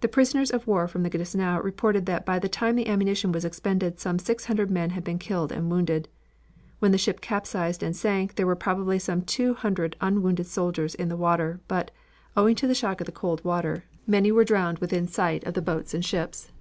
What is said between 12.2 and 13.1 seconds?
owing to the shock of the